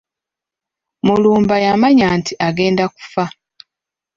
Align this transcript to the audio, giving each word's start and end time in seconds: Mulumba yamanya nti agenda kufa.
Mulumba 1.05 1.55
yamanya 1.65 2.07
nti 2.19 2.33
agenda 2.47 2.83
kufa. 2.95 3.23